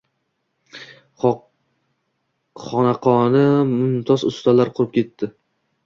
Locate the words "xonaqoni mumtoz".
2.65-4.23